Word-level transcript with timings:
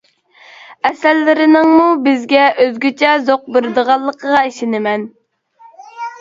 ئەسەرلىرىنىڭمۇ 0.87 1.83
بىزگە 2.07 2.45
ئۆزگىچە 2.63 3.11
زوق 3.29 3.45
بېرىدىغانلىقىغا 3.57 4.41
ئىشىنىمەن. 4.49 5.07